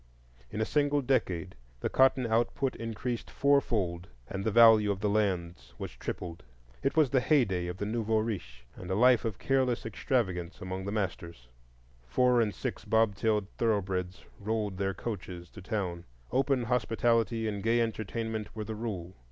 [0.49, 5.75] In a single decade the cotton output increased four fold and the value of lands
[5.77, 6.41] was tripled.
[6.81, 10.85] It was the heyday of the nouveau riche, and a life of careless extravagance among
[10.85, 11.47] the masters.
[12.07, 18.55] Four and six bobtailed thoroughbreds rolled their coaches to town; open hospitality and gay entertainment
[18.55, 19.13] were the rule.